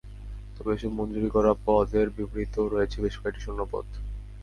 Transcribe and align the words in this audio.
তবে 0.55 0.69
এসব 0.73 0.91
মঞ্জুরি 0.99 1.29
করা 1.35 1.51
পদের 1.65 2.07
বিপরীতেও 2.15 2.65
রয়েছে 2.67 2.97
বেশ 3.03 3.15
কয়েকটি 3.17 3.41
শূন্য 3.45 3.61
পদ। 3.71 3.85